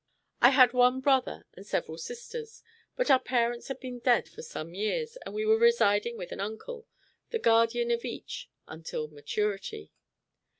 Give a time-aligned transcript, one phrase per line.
[0.41, 2.63] I had one brother and several sisters,
[2.95, 6.39] but our parents had been dead for some years, and we were residing with an
[6.39, 6.87] uncle,
[7.29, 9.91] the guardian of each, until maturity.